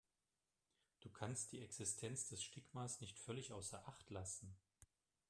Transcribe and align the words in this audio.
Du 1.01 1.11
kannst 1.11 1.51
die 1.51 1.61
Existenz 1.61 2.27
des 2.29 2.41
Stigmas 2.41 3.01
nicht 3.01 3.19
völlig 3.19 3.53
außer 3.53 3.87
Acht 3.87 4.09
lassen. 4.09 4.57